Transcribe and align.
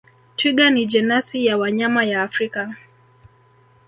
Twiga 0.35 0.69
ni 0.69 0.85
jenasi 0.85 1.45
ya 1.45 1.57
wanyama 1.57 2.03
ya 2.05 2.23
Afrika 2.23 2.75